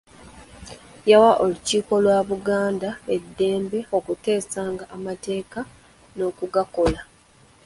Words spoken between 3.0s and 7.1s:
eddembe okuteesanga amateeka n'okugakola.